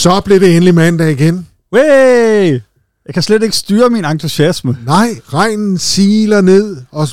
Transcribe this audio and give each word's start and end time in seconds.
Så 0.00 0.20
blev 0.24 0.40
det 0.40 0.50
endelig 0.56 0.74
mandag 0.74 1.10
igen. 1.10 1.46
Wey! 1.74 2.60
Jeg 3.06 3.14
kan 3.14 3.22
slet 3.22 3.42
ikke 3.42 3.56
styre 3.56 3.90
min 3.90 4.04
entusiasme. 4.04 4.78
Nej, 4.86 5.08
regnen 5.32 5.78
siler 5.78 6.40
ned, 6.40 6.76
og 6.92 7.08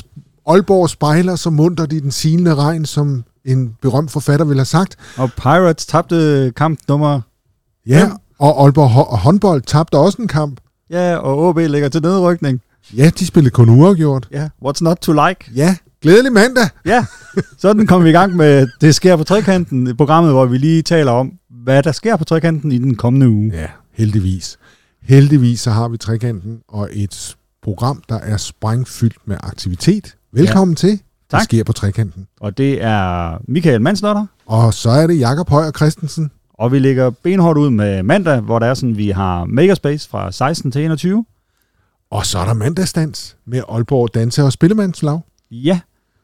Aalborg 0.46 0.90
spejler 0.90 1.36
så 1.36 1.50
munter 1.50 1.84
i 1.92 2.00
den 2.00 2.10
silende 2.10 2.54
regn, 2.54 2.84
som 2.86 3.24
en 3.44 3.74
berømt 3.82 4.10
forfatter 4.10 4.46
ville 4.46 4.60
have 4.60 4.64
sagt. 4.66 4.96
Og 5.16 5.30
Pirates 5.32 5.86
tabte 5.86 6.52
kamp 6.56 6.78
nummer... 6.88 7.20
Ja, 7.86 7.98
Hvem? 8.06 8.16
og 8.38 8.62
Aalborg 8.64 8.90
Hå- 8.90 9.16
håndbold 9.16 9.62
tabte 9.62 9.94
også 9.98 10.18
en 10.22 10.28
kamp. 10.28 10.60
Ja, 10.90 11.16
og 11.16 11.38
OB 11.48 11.56
ligger 11.58 11.88
til 11.88 12.02
nedrykning. 12.02 12.60
Ja, 12.96 13.10
de 13.18 13.26
spillede 13.26 13.50
kun 13.50 13.68
uafgjort. 13.68 14.28
Ja, 14.32 14.48
what's 14.64 14.80
not 14.80 14.96
to 14.96 15.12
like? 15.12 15.50
Ja, 15.54 15.76
glædelig 16.02 16.32
mandag. 16.32 16.68
Ja, 16.84 17.04
sådan 17.58 17.86
kom 17.86 18.04
vi 18.04 18.08
i 18.08 18.12
gang 18.12 18.36
med 18.36 18.68
Det 18.80 18.94
sker 18.94 19.16
på 19.16 19.24
trekanten, 19.24 19.96
programmet, 19.96 20.32
hvor 20.32 20.46
vi 20.46 20.58
lige 20.58 20.82
taler 20.82 21.12
om, 21.12 21.32
hvad 21.68 21.82
der 21.82 21.92
sker 21.92 22.16
på 22.16 22.24
trekanten 22.24 22.72
i 22.72 22.78
den 22.78 22.94
kommende 22.94 23.28
uge. 23.28 23.50
Ja, 23.54 23.66
heldigvis. 23.92 24.58
Heldigvis 25.02 25.60
så 25.60 25.70
har 25.70 25.88
vi 25.88 25.96
trekanten 25.96 26.60
og 26.68 26.88
et 26.92 27.36
program, 27.62 28.02
der 28.08 28.18
er 28.18 28.36
sprængfyldt 28.36 29.16
med 29.24 29.36
aktivitet. 29.40 30.16
Velkommen 30.32 30.72
ja. 30.74 30.76
til. 30.78 30.90
Det 30.90 31.00
Tak. 31.30 31.42
sker 31.42 31.64
på 31.64 31.72
trekanten. 31.72 32.26
Og 32.40 32.58
det 32.58 32.82
er 32.84 33.38
Michael 33.48 33.82
Manslotter, 33.82 34.26
Og 34.46 34.74
så 34.74 34.90
er 34.90 35.06
det 35.06 35.18
Jakob 35.20 35.48
Højer 35.50 35.70
Christensen. 35.70 36.30
og 36.54 36.72
vi 36.72 36.78
ligger 36.78 37.10
benhårdt 37.10 37.58
ud 37.58 37.70
med 37.70 38.02
mandag, 38.02 38.40
hvor 38.40 38.58
der 38.58 38.66
er 38.66 38.74
sådan, 38.74 38.96
vi 38.96 39.08
har 39.10 39.44
Makerspace 39.44 40.08
fra 40.08 40.32
16 40.32 40.72
til 40.72 40.84
21. 40.84 41.24
Og 42.10 42.26
så 42.26 42.38
er 42.38 42.44
der 42.44 42.54
mandagsdans 42.54 43.36
med 43.46 43.62
Aalborg 43.68 44.08
Danse- 44.16 44.42
og 44.42 44.52
Spillemandslag. 44.52 45.20
Ja, 45.50 45.80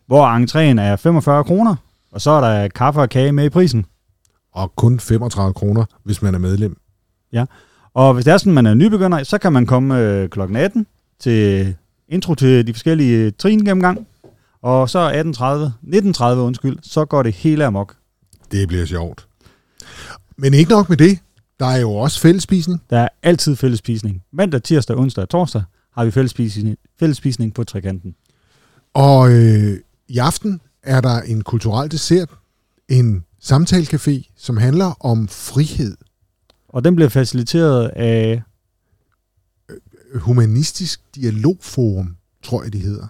hvor 0.06 0.26
entréen 0.38 0.80
er 0.80 0.96
45 0.96 1.44
kroner, 1.44 1.74
og 2.12 2.20
så 2.20 2.30
er 2.30 2.40
der 2.40 2.68
kaffe 2.68 3.00
og 3.00 3.08
kage 3.08 3.32
med 3.32 3.44
i 3.44 3.48
prisen. 3.48 3.86
Og 4.54 4.76
kun 4.76 5.00
35 5.00 5.54
kroner, 5.54 5.84
hvis 6.04 6.22
man 6.22 6.34
er 6.34 6.38
medlem. 6.38 6.76
Og 7.94 8.14
hvis 8.14 8.24
det 8.24 8.32
er 8.32 8.38
sådan, 8.38 8.52
man 8.52 8.66
er 8.66 8.74
nybegynder, 8.74 9.22
så 9.22 9.38
kan 9.38 9.52
man 9.52 9.66
komme 9.66 9.98
øh, 10.00 10.28
kl. 10.28 10.40
18 10.40 10.86
til 11.20 11.74
intro 12.08 12.34
til 12.34 12.66
de 12.66 12.74
forskellige 12.74 13.30
trin 13.30 13.58
gennemgang. 13.58 14.06
Og 14.62 14.90
så 14.90 15.10
18.30, 15.82 16.24
19.30 16.24 16.24
undskyld, 16.24 16.78
så 16.82 17.04
går 17.04 17.22
det 17.22 17.32
hele 17.32 17.64
amok. 17.64 17.96
Det 18.52 18.68
bliver 18.68 18.84
sjovt. 18.86 19.26
Men 20.36 20.54
ikke 20.54 20.70
nok 20.70 20.88
med 20.88 20.96
det. 20.96 21.18
Der 21.60 21.66
er 21.66 21.80
jo 21.80 21.90
også 21.92 22.20
fællesspisning. 22.20 22.82
Der 22.90 22.98
er 22.98 23.08
altid 23.22 23.56
fællesspisning. 23.56 24.22
Mandag, 24.32 24.62
tirsdag, 24.62 24.96
onsdag 24.96 25.22
og 25.22 25.28
torsdag 25.28 25.62
har 25.94 26.04
vi 26.04 26.10
fællesspisning, 26.10 26.76
fællesspisning 27.00 27.54
på 27.54 27.64
trekanten. 27.64 28.14
Og 28.94 29.32
øh, 29.32 29.78
i 30.08 30.18
aften 30.18 30.60
er 30.82 31.00
der 31.00 31.20
en 31.20 31.42
kulturel 31.42 31.90
dessert, 31.90 32.28
en 32.88 33.24
samtalecafé, 33.44 34.32
som 34.36 34.56
handler 34.56 35.04
om 35.06 35.28
frihed, 35.28 35.96
Og 36.68 36.84
den 36.84 36.94
bliver 36.96 37.08
faciliteret 37.08 37.88
af... 37.88 38.42
humanistisk 40.14 41.00
dialogforum, 41.14 42.16
tror 42.42 42.62
jeg, 42.62 42.72
de 42.72 42.78
hedder. 42.78 43.06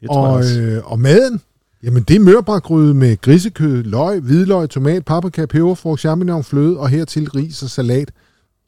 Det 0.00 0.08
tror 0.08 0.24
jeg 0.26 0.32
Og, 0.32 0.38
også. 0.38 0.60
øh, 0.60 0.82
og 0.92 1.00
maden, 1.00 1.40
jamen 1.82 2.02
det 2.02 2.16
er 2.16 2.20
mørbrækgryde 2.20 2.94
med 2.94 3.16
grisekød, 3.20 3.82
løg, 3.82 4.20
hvidløg, 4.20 4.70
tomat, 4.70 5.04
paprika, 5.04 5.46
peberfrugt, 5.46 6.00
champignon, 6.00 6.44
fløde 6.44 6.78
og 6.78 6.88
hertil 6.88 7.30
ris 7.30 7.62
og 7.62 7.70
salat. 7.70 8.12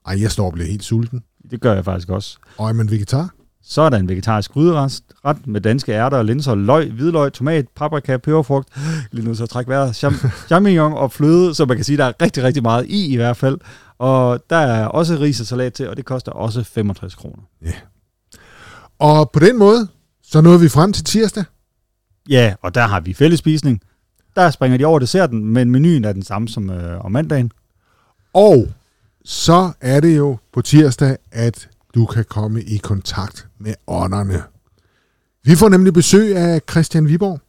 Ej, 0.06 0.20
jeg 0.20 0.30
står 0.30 0.46
og 0.46 0.52
bliver 0.52 0.68
helt 0.68 0.84
sulten. 0.84 1.22
Det 1.50 1.60
gør 1.60 1.74
jeg 1.74 1.84
faktisk 1.84 2.08
også. 2.08 2.38
Og 2.58 2.68
er 2.68 2.72
man 2.72 2.90
vegetar? 2.90 3.34
Så 3.68 3.82
er 3.82 3.90
der 3.90 3.96
en 3.96 4.08
vegetarisk 4.08 4.50
gryderest 4.52 5.04
ret 5.24 5.46
med 5.46 5.60
danske 5.60 5.92
ærter 5.92 6.18
og 6.18 6.24
linser, 6.24 6.54
løg, 6.54 6.90
hvidløg, 6.92 7.32
tomat, 7.32 7.68
paprika, 7.68 8.16
peberfrugt, 8.16 8.68
lige 9.12 9.24
nu 9.24 9.34
så 9.34 9.46
træk 9.46 9.68
vejret, 9.68 10.04
cham- 10.04 10.30
champignon 10.48 10.92
og 10.92 11.12
fløde, 11.12 11.54
så 11.54 11.64
man 11.64 11.76
kan 11.76 11.84
sige, 11.84 11.96
der 11.98 12.04
er 12.04 12.12
rigtig, 12.22 12.42
rigtig 12.42 12.62
meget 12.62 12.86
i 12.88 13.12
i 13.12 13.16
hvert 13.16 13.36
fald. 13.36 13.58
Og 13.98 14.40
der 14.50 14.56
er 14.56 14.86
også 14.86 15.14
ris 15.20 15.40
og 15.40 15.46
salat 15.46 15.72
til, 15.72 15.88
og 15.88 15.96
det 15.96 16.04
koster 16.04 16.32
også 16.32 16.64
65 16.64 17.14
kroner. 17.14 17.42
Og 18.98 19.30
på 19.30 19.38
den 19.38 19.58
måde, 19.58 19.88
så 20.22 20.40
nåede 20.40 20.60
vi 20.60 20.68
frem 20.68 20.92
til 20.92 21.04
tirsdag. 21.04 21.44
Ja, 22.28 22.54
og 22.62 22.74
der 22.74 22.86
har 22.86 23.00
vi 23.00 23.14
fællespisning. 23.14 23.80
Der 24.36 24.50
springer 24.50 24.78
de 24.78 24.84
over 24.84 24.98
desserten, 24.98 25.44
men 25.44 25.70
menuen 25.70 26.04
er 26.04 26.12
den 26.12 26.22
samme 26.22 26.48
som 26.48 26.70
øh, 26.70 27.04
om 27.04 27.12
mandagen. 27.12 27.52
Og 28.34 28.68
så 29.24 29.72
er 29.80 30.00
det 30.00 30.16
jo 30.16 30.36
på 30.52 30.62
tirsdag, 30.62 31.16
at 31.32 31.68
du 31.96 32.06
kan 32.06 32.24
komme 32.24 32.62
i 32.62 32.76
kontakt 32.76 33.48
med 33.58 33.74
ånderne. 33.86 34.42
Vi 35.44 35.56
får 35.56 35.68
nemlig 35.68 35.92
besøg 35.92 36.36
af 36.36 36.60
Christian 36.70 37.08
Viborg, 37.08 37.40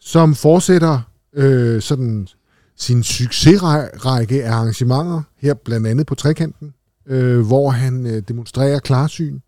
som 0.00 0.34
fortsætter 0.34 1.00
øh, 1.32 1.82
sådan 1.82 2.28
sin 2.76 3.02
succesrække 3.02 4.44
af 4.44 4.52
arrangementer, 4.52 5.22
her 5.36 5.54
blandt 5.54 5.86
andet 5.86 6.06
på 6.06 6.14
Trekanten, 6.14 6.74
øh, 7.06 7.46
hvor 7.46 7.70
han 7.70 8.06
øh, 8.06 8.22
demonstrerer 8.28 8.78
klarsyn. 8.78 9.38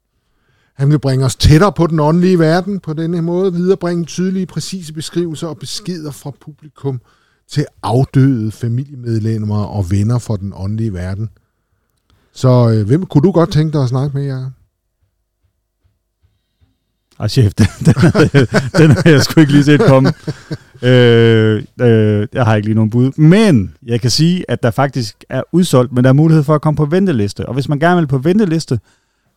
Han 0.75 0.91
vil 0.91 0.99
bringe 0.99 1.25
os 1.25 1.37
tættere 1.37 1.73
på 1.73 1.87
den 1.87 2.01
åndelige 2.01 2.39
verden 2.39 2.81
på 2.81 2.93
denne 2.93 3.23
måde, 3.23 3.53
viderebringe 3.55 4.05
tydelige, 4.05 4.47
præcise 4.47 4.93
beskrivelser 4.93 5.47
og 5.47 5.59
beskeder 5.59 6.11
fra 6.11 6.31
publikum 6.41 7.01
til 7.49 7.67
afdøde 7.83 8.51
familiemedlemmer 8.51 9.65
og 9.65 9.91
venner 9.91 10.19
for 10.19 10.37
den 10.37 10.53
åndelige 10.57 10.93
verden. 10.93 11.31
Så 12.33 12.71
øh, 12.71 12.87
hvem 12.87 13.07
kunne 13.07 13.23
du 13.23 13.31
godt 13.31 13.53
tænke 13.53 13.73
dig 13.73 13.83
at 13.83 13.89
snakke 13.89 14.17
med, 14.17 14.27
Jacob? 14.27 14.53
Ej, 17.21 17.29
chef, 17.29 17.55
den, 17.59 17.67
den, 17.87 18.47
den 18.79 18.91
har 18.91 19.11
jeg 19.11 19.23
sgu 19.23 19.41
ikke 19.41 19.53
lige 19.53 19.65
set 19.65 19.81
komme. 19.81 20.13
Øh, 20.83 21.63
øh, 21.81 22.29
jeg 22.33 22.45
har 22.45 22.55
ikke 22.55 22.69
lige 22.69 22.75
nogen 22.75 22.91
bud. 22.91 23.19
Men 23.19 23.75
jeg 23.87 24.01
kan 24.01 24.11
sige, 24.11 24.45
at 24.49 24.63
der 24.63 24.71
faktisk 24.71 25.25
er 25.29 25.43
udsolgt, 25.53 25.93
men 25.93 26.05
der 26.05 26.11
er 26.11 26.15
mulighed 26.15 26.45
for 26.45 26.55
at 26.55 26.61
komme 26.61 26.77
på 26.77 26.85
venteliste. 26.85 27.47
Og 27.47 27.55
hvis 27.55 27.69
man 27.69 27.79
gerne 27.79 28.01
vil 28.01 28.07
på 28.07 28.19
venteliste, 28.19 28.81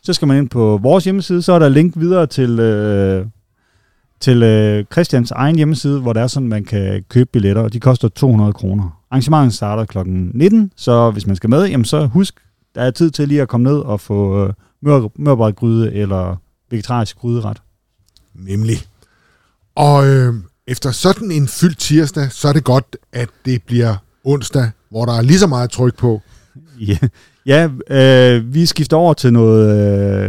så 0.03 0.13
skal 0.13 0.28
man 0.28 0.38
ind 0.38 0.50
på 0.50 0.80
vores 0.81 1.03
hjemmeside, 1.03 1.41
så 1.41 1.53
er 1.53 1.59
der 1.59 1.69
link 1.69 1.94
videre 1.97 2.28
til, 2.28 2.59
øh, 2.59 3.25
til 4.19 4.44
øh, 4.44 4.85
Christians 4.91 5.31
egen 5.31 5.56
hjemmeside, 5.56 6.00
hvor 6.00 6.13
der 6.13 6.22
er 6.22 6.28
sådan, 6.28 6.50
man 6.50 6.66
kan 6.66 7.03
købe 7.09 7.30
billetter, 7.34 7.62
og 7.62 7.74
de 7.74 7.80
koster 7.80 8.07
200 8.07 8.53
kroner. 8.53 9.01
Arrangementet 9.12 9.53
starter 9.53 9.85
kl. 9.85 9.97
19, 10.06 10.72
så 10.75 11.12
hvis 11.12 11.28
man 11.28 11.35
skal 11.35 11.50
med, 11.50 11.66
jamen 11.66 11.85
så 11.85 12.06
husk, 12.06 12.35
der 12.75 12.81
er 12.81 12.91
tid 12.91 13.11
til 13.11 13.27
lige 13.27 13.41
at 13.41 13.47
komme 13.47 13.63
ned 13.63 13.79
og 13.79 13.99
få 13.99 14.47
øh, 14.47 14.53
mør, 14.81 15.07
mørbrædgryde 15.15 15.93
eller 15.93 16.35
vegetarisk 16.69 17.17
gryderet. 17.17 17.61
Nemlig. 18.35 18.77
Og 19.75 20.07
øh, 20.07 20.33
efter 20.67 20.91
sådan 20.91 21.31
en 21.31 21.47
fyldt 21.47 21.79
tirsdag, 21.79 22.31
så 22.31 22.47
er 22.47 22.53
det 22.53 22.63
godt, 22.63 22.97
at 23.13 23.29
det 23.45 23.63
bliver 23.63 23.95
onsdag, 24.23 24.71
hvor 24.89 25.05
der 25.05 25.13
er 25.13 25.21
lige 25.21 25.39
så 25.39 25.47
meget 25.47 25.69
tryk 25.69 25.97
på. 25.97 26.21
Ja, 26.87 26.97
ja 27.45 27.69
øh, 27.89 28.53
vi 28.53 28.65
skifter 28.65 28.97
over 28.97 29.13
til 29.13 29.33
noget 29.33 29.77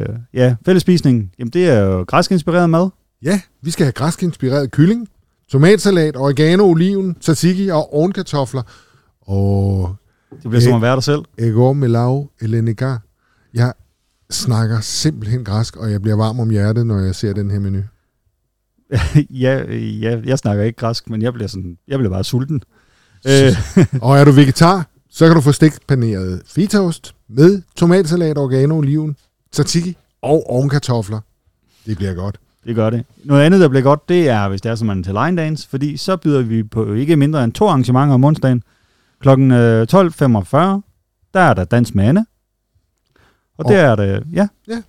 øh, 0.00 0.16
ja, 0.34 0.54
fællesspisning. 0.64 1.32
Jamen, 1.38 1.50
det 1.53 1.69
er 1.69 1.80
jo 1.80 2.03
græsk-inspireret 2.03 2.70
mad. 2.70 2.88
Ja, 3.22 3.41
vi 3.62 3.70
skal 3.70 3.84
have 3.84 3.92
græsk-inspireret 3.92 4.70
kylling, 4.70 5.09
tomatsalat, 5.48 6.16
oregano, 6.16 6.70
oliven, 6.70 7.14
tzatziki 7.14 7.69
og 7.69 7.94
ovenkartofler. 7.94 8.62
Og 9.20 9.97
Det 10.43 10.50
bliver 10.50 10.60
som 10.60 10.75
at 10.75 10.82
være 10.82 10.94
der 10.94 11.00
selv. 11.00 11.22
Egor 11.38 11.72
Melau 11.72 12.28
Elenegar. 12.41 13.03
Jeg 13.54 13.72
snakker 14.31 14.81
simpelthen 14.81 15.44
græsk, 15.44 15.76
og 15.76 15.91
jeg 15.91 16.03
bliver 16.03 16.16
varm 16.16 16.41
om 16.41 16.50
hjertet, 16.50 16.87
når 16.87 16.98
jeg 16.98 17.15
ser 17.15 17.32
den 17.32 17.50
her 17.50 17.59
menu. 17.59 17.82
ja, 19.44 19.72
ja, 19.75 20.21
jeg 20.25 20.38
snakker 20.38 20.65
ikke 20.65 20.76
græsk, 20.76 21.10
men 21.10 21.22
jeg 21.22 21.32
bliver, 21.32 21.48
sådan, 21.48 21.78
jeg 21.88 21.98
bliver 21.98 22.10
bare 22.10 22.25
sulten. 22.25 22.62
Øh, 23.28 23.53
Og 24.03 24.19
er 24.19 24.25
du 24.25 24.31
vegetar, 24.31 24.87
så 25.10 25.26
kan 25.26 25.34
du 25.34 25.41
få 25.41 25.53
stikpaneret 25.53 26.42
fetaost 26.47 27.15
med 27.28 27.62
tomatsalat, 27.76 28.38
oregano, 28.38 28.76
oliven, 28.78 29.16
tzatziki 29.53 29.97
og 30.22 30.50
ovenkartofler. 30.50 31.21
Det 31.87 31.97
bliver 31.97 32.15
godt. 32.15 32.38
det 32.66 32.75
gør 32.75 32.91
det. 32.91 33.04
Noget 33.25 33.42
andet, 33.42 33.60
der 33.60 33.69
bliver 33.69 33.82
godt, 33.82 34.09
det 34.09 34.28
er, 34.28 34.48
hvis 34.48 34.60
det 34.60 34.71
er, 34.71 34.75
som 34.75 34.87
man 34.87 35.03
til 35.03 35.15
line 35.15 35.37
dance, 35.42 35.69
fordi 35.69 35.97
så 35.97 36.16
byder 36.16 36.42
vi 36.42 36.62
på 36.62 36.92
ikke 36.92 37.16
mindre 37.16 37.44
end 37.44 37.53
to 37.53 37.69
arrangementer 37.69 38.15
om 38.15 38.25
onsdagen. 38.25 38.62
Klokken 39.22 39.50
øh, 39.50 39.83
12.45, 39.83 39.97
der 41.34 41.41
er 41.41 41.54
der 41.54 41.65
dans 41.65 41.95
med 41.95 42.04
Anne. 42.04 42.27
Og 43.59 43.65
det 43.69 43.77
Og- 43.77 43.83
er 43.83 43.95
det, 43.97 44.27
ja. 44.33 44.48
Ja. 44.69 44.83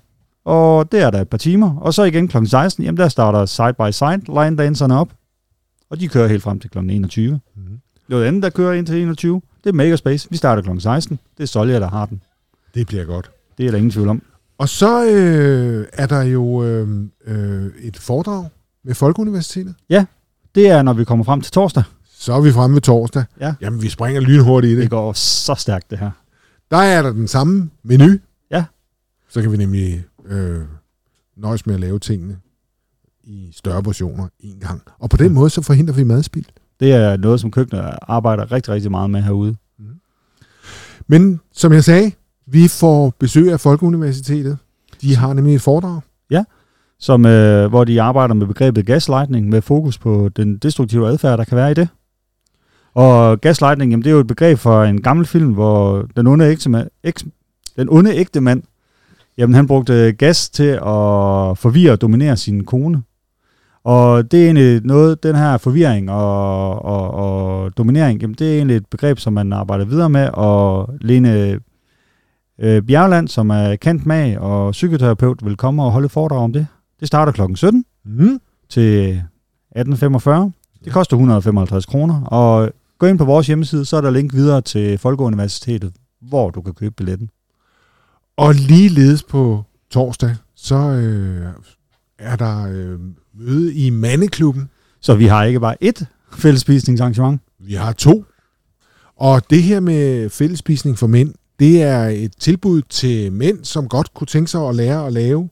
Og 0.46 0.92
det 0.92 1.02
er 1.02 1.10
der 1.10 1.22
et 1.22 1.30
par 1.30 1.38
timer. 1.38 1.78
Og 1.78 1.94
så 1.94 2.04
igen 2.04 2.28
klokken 2.28 2.48
16, 2.50 2.84
jamen 2.84 2.98
der 2.98 3.08
starter 3.08 3.46
side 3.46 3.74
by 3.74 3.92
side 3.92 4.22
line 4.44 4.58
danserne 4.58 5.00
op. 5.00 5.10
Og 5.90 6.00
de 6.00 6.08
kører 6.08 6.28
helt 6.28 6.44
frem 6.44 6.60
til 6.60 6.70
klokken 6.70 6.90
21. 6.90 7.40
Mhm. 7.56 7.80
Noget 8.10 8.26
andet, 8.26 8.44
der 8.44 8.50
kører 8.50 8.74
ind 8.74 8.86
til 8.88 9.02
21, 9.02 9.42
det 9.64 9.70
er 9.70 9.74
Makerspace. 9.74 10.28
Vi 10.32 10.38
starter 10.38 10.62
klokken 10.62 10.82
16. 10.82 11.20
Det 11.38 11.44
er 11.44 11.48
Solja, 11.48 11.80
der 11.80 11.90
har 11.90 12.06
den. 12.06 12.22
Det 12.74 12.88
bliver 12.88 13.04
godt. 13.06 13.32
Det 13.58 13.66
er 13.66 13.72
der 13.72 13.78
ingen 13.78 13.92
tvivl 13.92 14.10
om. 14.10 14.22
Og 14.58 14.70
så 14.70 15.06
øh, 15.06 15.88
er 15.94 16.08
der 16.08 16.22
jo 16.22 16.64
øh, 16.64 16.88
øh, 17.26 17.66
et 17.82 17.98
foredrag 17.98 18.46
med 18.84 18.96
Folkeuniversitetet. 18.96 19.76
Det 20.56 20.70
er, 20.70 20.82
når 20.82 20.94
vi 20.94 21.04
kommer 21.04 21.26
frem 21.26 21.42
til 21.42 21.52
torsdag. 21.52 21.84
Så 22.24 22.34
er 22.34 22.42
vi 22.42 22.52
fremme 22.52 22.74
ved 22.74 22.82
torsdag. 22.82 23.24
Ja. 23.40 23.54
Jamen, 23.62 23.82
vi 23.82 23.90
springer 23.90 24.22
lynhurtigt 24.22 24.72
i 24.72 24.76
det. 24.76 24.82
Det 24.82 24.90
går 24.90 25.14
så 25.14 25.56
stærkt, 25.56 25.92
det 25.92 26.00
her. 26.00 26.12
Der 26.72 26.78
er 26.78 27.02
der 27.02 27.14
den 27.14 27.28
samme 27.28 27.70
menu. 27.84 28.06
Ja. 28.52 28.66
Så 29.30 29.42
kan 29.42 29.52
vi 29.52 29.58
nemlig 29.58 30.04
øh, 30.26 30.62
nøjes 31.38 31.66
med 31.66 31.74
at 31.74 31.80
lave 31.82 32.00
tingene 32.00 32.38
i 33.24 33.50
større 33.56 33.84
portioner 33.84 34.28
en 34.40 34.60
gang. 34.60 34.82
Og 35.00 35.10
på 35.10 35.18
den 35.18 35.34
måde, 35.34 35.50
så 35.50 35.62
forhindrer 35.62 35.96
vi 35.96 36.04
madspild. 36.04 36.46
Det 36.80 36.92
er 36.94 37.18
noget, 37.18 37.40
som 37.40 37.52
køkkenet 37.52 37.94
arbejder 38.02 38.52
rigtig, 38.52 38.74
rigtig 38.74 38.92
meget 38.92 39.10
med 39.10 39.22
herude. 39.22 39.56
Men 41.08 41.40
som 41.54 41.74
jeg 41.74 41.84
sagde, 41.84 42.12
vi 42.46 42.68
får 42.68 43.14
besøg 43.20 43.52
af 43.52 43.60
Folkeuniversitetet. 43.60 44.58
De 45.02 45.16
har 45.16 45.34
nemlig 45.34 45.56
et 45.56 45.62
foredrag. 45.62 46.02
som, 47.00 47.26
øh, 47.26 47.70
hvor 47.70 47.84
de 47.84 48.02
arbejder 48.02 48.34
med 48.34 48.48
begrebet 48.48 48.86
gaslightning 48.86 49.50
med 49.50 49.62
fokus 49.62 49.98
på 49.98 50.30
den 50.36 50.58
destruktive 50.58 51.08
adfærd, 51.08 51.38
der 51.38 51.44
kan 51.44 51.58
være 51.58 51.72
i 51.72 51.74
det. 51.74 51.88
Og 52.96 53.42
gaslightning, 53.42 53.92
jamen, 53.92 54.04
det 54.04 54.10
er 54.10 54.14
jo 54.14 54.20
et 54.20 54.28
begreb 54.28 54.58
for 54.58 54.84
en 54.84 55.02
gammel 55.02 55.26
film, 55.26 55.54
hvor 55.54 56.06
den 56.16 56.28
onde 56.28 56.46
ægte 56.46 56.70
mand, 56.70 56.90
eks, 57.04 57.26
den 57.78 57.88
onde 57.90 58.16
ægte 58.16 58.42
mand, 58.42 58.64
jamen, 59.38 59.54
han 59.56 59.68
brugte 59.68 60.12
gas 60.12 60.50
til 60.50 60.64
at 60.68 61.58
forvirre 61.58 61.92
og 61.92 62.02
dominere 62.02 62.38
sin 62.38 62.64
kone. 62.66 63.04
Og 63.84 64.32
det 64.32 64.42
er 64.42 64.46
egentlig 64.46 64.82
noget, 64.86 65.24
den 65.24 65.36
her 65.36 65.58
forvirring 65.58 66.12
og, 66.12 66.86
og, 66.86 67.12
og 67.12 67.78
dominering, 67.78 68.22
jamen, 68.22 68.36
det 68.40 68.52
er 68.52 68.58
egentlig 68.58 68.78
et 68.78 68.86
begreb, 68.88 69.20
som 69.20 69.34
man 69.34 69.54
arbejder 69.54 69.86
videre 69.86 70.10
med, 70.10 70.30
og 70.34 70.90
Lene 71.02 71.60
øh, 72.60 72.82
Bjergland, 72.82 73.28
som 73.28 73.50
er 73.50 73.76
kendt 73.76 74.06
mag 74.06 74.40
og 74.40 74.72
psykoterapeut, 74.72 75.46
vil 75.46 75.58
komme 75.58 75.84
og 75.84 75.92
holde 75.92 76.10
foredrag 76.10 76.40
om 76.40 76.54
det. 76.54 76.68
Det 77.00 77.08
starter 77.08 77.32
klokken 77.32 77.56
17 77.56 77.86
Mm. 78.06 78.40
til 78.70 79.22
18.45. 79.78 80.52
Det 80.86 80.94
koster 80.94 81.16
155 81.16 81.86
kroner, 81.86 82.22
og 82.22 82.72
gå 83.00 83.06
ind 83.06 83.18
på 83.18 83.26
vores 83.26 83.48
hjemmeside, 83.48 83.86
så 83.86 83.98
er 83.98 84.02
der 84.02 84.10
link 84.10 84.34
videre 84.34 84.62
til 84.62 84.98
Folkeuniversitetet, 84.98 85.94
hvor 86.22 86.50
du 86.50 86.62
kan 86.62 86.74
købe 86.74 86.96
billetten. 86.96 87.30
Og 88.38 88.54
ligeledes 88.54 89.24
på 89.24 89.64
torsdag, 89.92 90.36
så 90.56 90.76
øh, 90.76 91.48
er 92.20 92.36
der 92.36 92.68
øh, 92.68 93.00
møde 93.34 93.74
i 93.74 93.90
Mandeklubben. 93.90 94.70
Så 95.02 95.16
vi 95.16 95.26
har 95.26 95.44
ikke 95.44 95.60
bare 95.60 95.76
ét 95.84 96.06
fællesspisningsarrangement. 96.34 97.42
Vi 97.60 97.74
har 97.74 97.92
to. 97.92 98.26
Og 99.16 99.50
det 99.50 99.64
her 99.64 99.80
med 99.80 100.30
fællesspisning 100.30 100.98
for 100.98 101.08
mænd, 101.08 101.34
det 101.60 101.82
er 101.82 102.04
et 102.06 102.34
tilbud 102.40 102.82
til 102.82 103.32
mænd, 103.32 103.64
som 103.64 103.88
godt 103.88 104.14
kunne 104.14 104.28
tænke 104.28 104.52
sig 104.52 104.68
at 104.68 104.76
lære 104.76 105.08
at 105.08 105.14
lave 105.14 105.50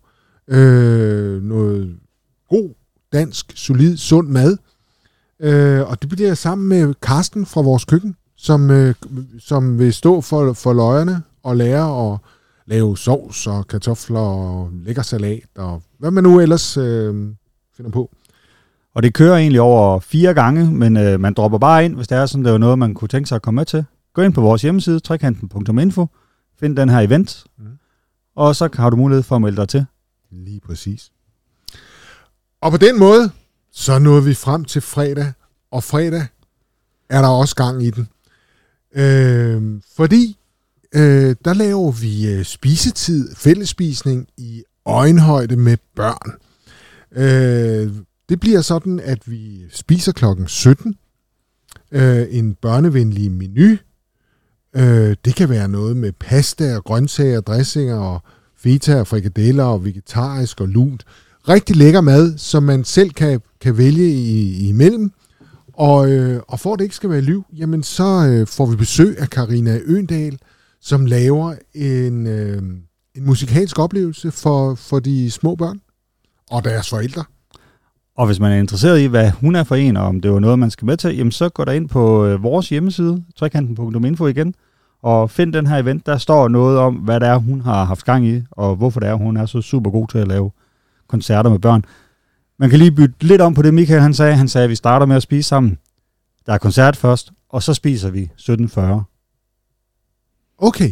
øh, 0.48 1.44
noget 1.44 1.96
god, 2.50 2.70
dansk, 3.14 3.52
solid, 3.56 3.98
sund 3.98 4.28
mad. 4.28 4.58
Øh, 5.42 5.90
og 5.90 6.02
det 6.02 6.10
bliver 6.10 6.34
sammen 6.34 6.68
med 6.68 6.94
Karsten 7.02 7.46
fra 7.46 7.62
vores 7.62 7.86
køkken, 7.86 8.16
som, 8.38 8.70
øh, 8.72 8.96
som 9.40 9.80
vil 9.80 9.94
stå 9.94 10.22
for, 10.22 10.54
for 10.54 10.74
løjerne 10.74 11.24
og 11.44 11.58
lære 11.58 12.14
at 12.14 12.20
lave 12.66 12.98
sovs 12.98 13.48
og 13.48 13.68
kartofler 13.68 14.20
og 14.20 14.70
lækker 14.74 15.02
salat 15.02 15.44
og 15.58 15.82
hvad 16.00 16.12
man 16.12 16.24
nu 16.24 16.40
ellers 16.40 16.78
øh, 16.78 17.16
finder 17.78 17.92
på. 17.92 18.12
Og 18.96 19.04
det 19.04 19.14
kører 19.14 19.38
egentlig 19.38 19.62
over 19.62 20.00
fire 20.00 20.34
gange, 20.34 20.72
men 20.72 20.98
øh, 20.98 21.20
man 21.20 21.34
dropper 21.34 21.58
bare 21.58 21.86
ind, 21.86 21.96
hvis 21.96 22.08
det 22.08 22.18
er 22.18 22.26
sådan, 22.26 22.46
det 22.46 22.54
er 22.54 22.58
noget, 22.58 22.80
man 22.80 22.94
kunne 22.94 23.08
tænke 23.08 23.28
sig 23.30 23.36
at 23.36 23.42
komme 23.42 23.56
med 23.56 23.66
til. 23.66 23.86
Gå 24.14 24.22
ind 24.22 24.34
på 24.34 24.42
vores 24.42 24.62
hjemmeside, 24.62 25.00
trekanten.info, 25.00 26.08
find 26.60 26.78
den 26.78 26.90
her 26.90 27.00
event, 27.00 27.44
Mhm. 27.58 27.68
og 28.36 28.56
så 28.56 28.70
har 28.74 28.90
du 28.90 28.96
mulighed 28.96 29.24
for 29.24 29.36
at 29.36 29.42
melde 29.42 29.58
dig 29.58 29.70
til. 29.70 29.86
Lige 30.32 30.60
præcis. 30.68 31.12
Og 32.62 32.72
på 32.72 32.78
den 32.78 33.00
måde, 33.00 33.32
så 33.72 34.00
nåede 34.00 34.24
vi 34.24 34.34
frem 34.34 34.66
til 34.66 34.82
fredag, 34.82 35.34
og 35.72 35.84
fredag 35.84 36.28
er 37.10 37.22
der 37.22 37.28
også 37.28 37.56
gang 37.56 37.84
i 37.84 37.90
den. 37.90 38.08
Øh, 38.96 39.82
fordi 39.96 40.38
øh, 40.96 41.36
der 41.46 41.54
laver 41.54 41.92
vi 41.92 42.34
øh, 42.34 42.46
spisetid, 42.46 43.36
fællespisning 43.36 44.28
i 44.38 44.64
øjenhøjde 44.86 45.56
med 45.56 45.78
børn. 45.96 46.32
Øh, 47.12 47.94
det 48.30 48.40
bliver 48.40 48.62
sådan, 48.62 49.00
at 49.00 49.32
vi 49.32 49.66
spiser 49.72 50.12
klokken 50.12 50.48
17. 50.48 50.96
Øh, 51.92 52.28
en 52.30 52.56
børnevenlig 52.56 53.32
menu. 53.32 53.78
Øh, 54.76 55.16
det 55.26 55.36
kan 55.36 55.50
være 55.50 55.68
noget 55.68 55.98
med 55.98 56.12
pasta 56.12 56.76
og 56.76 56.84
grøntsager, 56.84 57.42
dressinger 57.42 57.98
og 57.98 58.22
feta 58.58 59.00
og 59.00 59.08
frikadeller 59.08 59.64
og 59.64 59.86
vegetarisk 59.86 60.62
og 60.62 60.68
lunt. 60.68 61.06
Rigtig 61.48 61.76
lækker 61.76 62.02
mad, 62.02 62.38
som 62.38 62.64
man 62.64 62.84
selv 62.84 63.10
kan, 63.10 63.42
kan 63.62 63.78
vælge 63.78 64.08
i, 64.10 64.68
imellem. 64.70 65.12
Og, 65.74 66.12
øh, 66.12 66.42
og 66.48 66.60
for 66.60 66.74
at 66.74 66.80
det 66.80 66.86
ikke 66.86 66.96
skal 66.96 67.10
være 67.10 67.22
liv, 67.22 67.46
jamen 67.58 67.84
så 67.84 68.28
øh, 68.28 68.48
får 68.48 68.66
vi 68.66 68.76
besøg 68.76 69.20
af 69.20 69.30
Karina 69.30 69.80
Øendal, 69.86 70.38
som 70.82 71.06
laver 71.06 71.54
en, 71.74 72.28
øh, 72.28 72.62
en 73.16 73.26
musikalsk 73.26 73.80
oplevelse 73.80 74.32
for, 74.32 74.76
for 74.76 75.00
de 75.00 75.32
små 75.32 75.56
børn 75.56 75.82
og 76.52 76.64
deres 76.64 76.90
forældre. 76.90 77.24
Og 78.18 78.26
hvis 78.26 78.40
man 78.40 78.52
er 78.52 78.58
interesseret 78.58 79.00
i, 79.00 79.06
hvad 79.06 79.32
hun 79.32 79.56
er 79.56 79.64
for 79.64 79.76
en, 79.76 79.98
og 79.98 80.06
om 80.06 80.22
det 80.22 80.32
var 80.32 80.40
noget, 80.40 80.60
man 80.60 80.72
skal 80.72 80.86
med 80.86 80.98
til, 80.98 81.18
jamen 81.18 81.32
så 81.32 81.50
går 81.50 81.66
der 81.66 81.72
ind 81.72 81.90
på 81.90 82.26
øh, 82.26 82.44
vores 82.44 82.70
hjemmeside, 82.70 83.24
trekanten.info 83.36 84.28
igen, 84.28 84.56
og 85.02 85.32
find 85.32 85.54
den 85.54 85.68
her 85.68 85.78
event. 85.78 86.06
Der 86.06 86.18
står 86.18 86.48
noget 86.48 86.78
om, 86.78 86.96
hvad 86.96 87.20
det 87.20 87.28
er, 87.28 87.38
hun 87.38 87.62
har 87.62 87.84
haft 87.84 88.06
gang 88.06 88.28
i, 88.28 88.44
og 88.52 88.76
hvorfor 88.76 89.00
det 89.00 89.10
er, 89.10 89.14
hun 89.14 89.38
er 89.38 89.46
så 89.46 89.62
super 89.62 89.92
god 89.92 90.08
til 90.08 90.18
at 90.18 90.28
lave 90.28 90.52
koncerter 91.12 91.50
med 91.50 91.60
børn. 91.60 91.86
Man 92.60 92.70
kan 92.70 92.80
lige 92.80 92.92
bytte 92.92 93.16
lidt 93.22 93.42
om 93.42 93.54
på 93.54 93.62
det, 93.62 93.74
Michael 93.74 94.02
han 94.02 94.14
sagde. 94.14 94.36
Han 94.36 94.48
sagde, 94.48 94.64
at 94.64 94.70
vi 94.70 94.76
starter 94.76 95.06
med 95.06 95.16
at 95.16 95.24
spise 95.24 95.48
sammen. 95.50 95.78
Der 96.46 96.54
er 96.54 96.58
koncert 96.58 96.98
først, 96.98 97.32
og 97.50 97.64
så 97.64 97.74
spiser 97.74 98.10
vi 98.10 98.30
17.40. 98.38 99.04
Okay. 100.58 100.92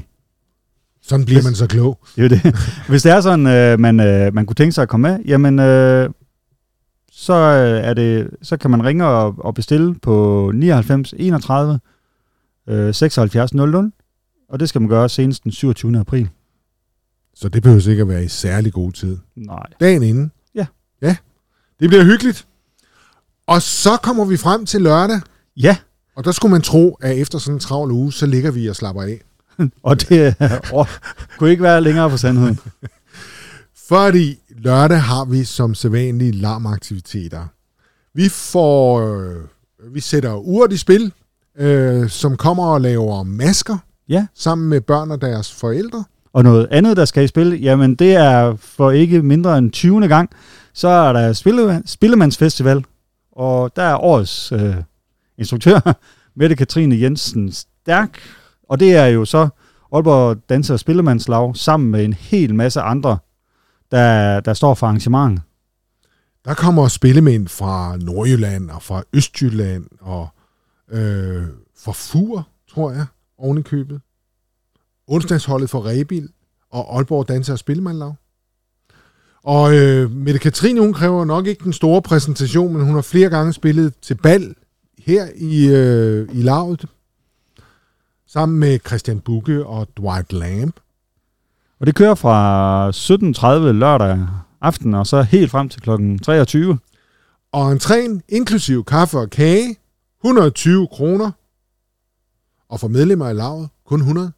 Sådan 1.02 1.26
bliver 1.26 1.38
Hvis- 1.38 1.46
man 1.46 1.56
så 1.56 1.68
klog. 1.68 2.00
Det 2.16 2.22
er 2.24 2.24
jo 2.24 2.30
det. 2.30 2.56
Hvis 2.90 3.04
det 3.04 3.12
er 3.12 3.22
sådan, 3.22 3.48
øh, 3.48 3.80
man, 3.80 4.00
øh, 4.00 4.34
man 4.34 4.46
kunne 4.46 4.56
tænke 4.56 4.72
sig 4.72 4.82
at 4.82 4.90
komme 4.90 5.10
med, 5.10 5.20
jamen, 5.26 5.60
øh, 5.60 6.10
så, 7.12 7.34
øh, 7.34 7.84
er 7.90 7.94
det, 7.94 8.30
så 8.42 8.58
kan 8.58 8.72
man 8.72 8.86
ringe 8.86 9.06
og, 9.06 9.36
og 9.38 9.54
bestille 9.56 9.96
på 9.96 10.52
99 10.56 11.14
31 11.18 11.80
øh, 12.68 12.94
76 12.94 13.54
00, 13.54 13.92
og 14.50 14.60
det 14.60 14.70
skal 14.70 14.82
man 14.82 14.90
gøre 14.90 15.10
senest 15.10 15.44
den 15.44 15.52
27. 15.52 16.00
april. 16.00 16.30
Så 17.36 17.50
det 17.50 17.64
behøver 17.64 17.82
sikkert 17.82 18.08
være 18.08 18.24
i 18.24 18.28
særlig 18.28 18.74
god 18.74 18.92
tid. 18.92 19.18
Nej. 19.36 19.66
Dagen 19.80 20.04
inden. 20.04 20.32
Ja. 20.56 20.66
Ja, 21.02 21.16
det 21.80 21.90
bliver 21.90 22.04
hyggeligt. 22.04 22.48
Og 23.48 23.62
så 23.62 23.98
kommer 23.98 24.26
vi 24.26 24.38
frem 24.38 24.66
til 24.66 24.82
lørdag, 24.82 25.22
Ja, 25.58 25.78
og 26.16 26.24
der 26.26 26.32
skulle 26.32 26.52
man 26.52 26.62
tro, 26.62 26.98
at 27.02 27.18
efter 27.18 27.38
sådan 27.40 27.56
en 27.56 27.60
travl 27.60 27.92
uge, 27.92 28.14
så 28.14 28.26
ligger 28.26 28.52
vi 28.52 28.68
og 28.68 28.76
slapper 28.76 29.02
af. 29.04 29.22
og 29.84 30.02
det 30.02 30.36
øh, 30.42 30.86
kunne 31.38 31.52
ikke 31.52 31.64
være 31.64 31.82
længere 31.82 32.10
på 32.10 32.18
sandheden. 32.18 32.60
Fordi 33.90 34.40
lørdag 34.50 35.02
har 35.02 35.26
vi 35.26 35.44
som 35.44 35.76
sædvanlige 35.76 36.32
larmaktiviteter. 36.32 37.46
Vi 38.14 38.30
får, 38.30 39.02
øh, 39.02 39.36
vi 39.94 40.00
sætter 40.00 40.34
urt 40.36 40.72
i 40.74 40.78
spil, 40.78 41.14
øh, 41.58 42.10
som 42.10 42.38
kommer 42.38 42.66
og 42.66 42.82
laver 42.82 43.24
masker 43.24 43.78
Ja. 44.10 44.28
sammen 44.36 44.70
med 44.70 44.82
børn 44.82 45.12
og 45.12 45.22
deres 45.22 45.52
forældre. 45.52 46.04
Og 46.34 46.44
noget 46.44 46.68
andet, 46.72 46.98
der 46.98 47.06
skal 47.06 47.24
i 47.24 47.28
spil, 47.28 47.62
jamen 47.62 47.96
det 47.96 48.16
er 48.16 48.56
for 48.56 48.92
ikke 48.92 49.22
mindre 49.22 49.58
end 49.58 49.72
20. 49.72 50.08
gang, 50.08 50.30
så 50.74 50.88
er 50.88 51.14
der 51.14 51.34
Spille, 51.34 51.84
Spillemandsfestival, 51.86 52.86
og 53.32 53.76
der 53.76 53.84
er 53.84 53.96
årets 53.96 54.52
øh, 54.52 54.76
instruktør, 55.38 55.80
Mette 56.38 56.56
Katrine 56.56 57.02
Jensen 57.02 57.52
Stærk, 57.52 58.20
og 58.70 58.80
det 58.80 58.96
er 58.96 59.06
jo 59.06 59.26
så 59.26 59.50
Aalborg 59.94 60.38
Danser 60.50 60.74
og 60.74 60.80
Spillemandslag 60.80 61.56
sammen 61.56 61.92
med 61.92 62.06
en 62.06 62.14
hel 62.14 62.56
masse 62.56 62.82
andre, 62.82 63.18
der, 63.92 64.40
der 64.40 64.54
står 64.54 64.74
for 64.74 64.88
arrangementet. 64.88 65.44
Der 66.46 66.54
kommer 66.54 66.88
spillemænd 66.88 67.48
fra 67.48 67.98
Nordjylland 67.98 68.70
og 68.70 68.84
fra 68.84 69.04
Østjylland 69.14 69.86
og 70.00 70.30
øh, 70.92 71.44
fra 71.78 71.92
Fur, 71.92 72.48
tror 72.72 72.92
jeg, 72.92 73.06
oven 73.38 73.58
i 73.58 73.62
købet. 73.62 74.02
Onsdagsholdet 75.10 75.70
for 75.70 75.86
Rebil 75.86 76.30
og 76.72 76.96
Aalborg 76.96 77.28
Danser 77.28 77.54
og 77.54 77.60
Spillemandlag. 77.60 78.14
Og 79.44 79.76
øh, 79.76 80.12
Mette 80.12 80.40
Katrine, 80.40 80.82
hun 80.82 80.94
kræver 80.94 81.26
nok 81.26 81.48
ikke 81.48 81.64
den 81.64 81.74
store 81.74 82.02
præsentation, 82.02 82.74
men 82.74 82.86
hun 82.86 82.96
har 82.96 83.02
flere 83.02 83.30
gange 83.30 83.54
spillet 83.54 83.94
til 84.02 84.16
bal 84.16 84.56
her 84.98 85.28
i, 85.36 85.68
øh, 85.68 86.30
i 86.34 86.42
lavet, 86.42 86.86
sammen 88.28 88.60
med 88.60 88.80
Christian 88.88 89.20
Bukke 89.20 89.66
og 89.66 89.88
Dwight 89.98 90.34
Lamb. 90.34 90.80
Og 91.80 91.88
det 91.88 91.96
kører 91.96 92.16
fra 92.16 92.90
17.30 92.90 93.72
lørdag 93.72 94.28
aften, 94.62 94.94
og 94.94 95.08
så 95.08 95.22
helt 95.22 95.52
frem 95.52 95.70
til 95.70 95.82
kl. 95.82 95.90
23. 96.24 96.80
Og 97.52 97.72
entréen, 97.74 98.20
inklusiv 98.30 98.86
kaffe 98.86 99.18
og 99.18 99.30
kage, 99.30 99.76
120 100.20 100.88
kroner. 100.88 101.32
Og 102.70 102.80
for 102.80 102.88
medlemmer 102.88 103.26
af 103.26 103.36
lavet, 103.36 103.70
kun 103.86 104.00
100. 104.00 104.32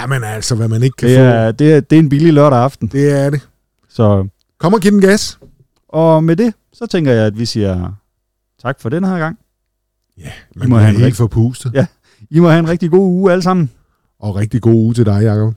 Jamen 0.00 0.24
altså, 0.24 0.54
hvad 0.54 0.68
man 0.68 0.82
ikke 0.82 0.96
kan 0.96 1.08
Det 1.08 1.16
få. 1.16 1.22
er, 1.22 1.52
det, 1.52 1.72
er, 1.72 1.80
det 1.80 1.96
er 1.96 2.00
en 2.00 2.08
billig 2.08 2.32
lørdag 2.32 2.58
aften. 2.58 2.88
Det 2.88 3.10
er 3.20 3.30
det. 3.30 3.48
Så, 3.88 4.28
Kom 4.58 4.74
og 4.74 4.80
giv 4.80 4.90
den 4.92 5.00
gas. 5.00 5.38
og 5.88 6.24
med 6.24 6.36
det, 6.36 6.54
så 6.72 6.86
tænker 6.86 7.12
jeg, 7.12 7.26
at 7.26 7.38
vi 7.38 7.44
siger 7.46 7.92
tak 8.62 8.80
for 8.80 8.88
den 8.88 9.04
her 9.04 9.18
gang. 9.18 9.38
Ja, 10.18 10.22
I 10.54 10.58
man 10.58 10.68
må 10.68 10.74
må 10.76 10.80
have 10.80 10.94
en 10.94 11.00
helt 11.00 11.16
forpustet. 11.16 11.74
Ja. 11.74 11.86
I 12.30 12.38
må 12.40 12.48
have 12.48 12.58
en 12.58 12.68
rigtig 12.68 12.90
god 12.90 13.00
uge 13.08 13.32
alle 13.32 13.42
sammen. 13.42 13.70
Og 14.20 14.36
rigtig 14.36 14.62
god 14.62 14.74
uge 14.74 14.94
til 14.94 15.06
dig, 15.06 15.22
Jacob. 15.22 15.54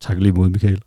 Tak 0.00 0.16
lige 0.18 0.32
mod, 0.32 0.48
Michael. 0.48 0.82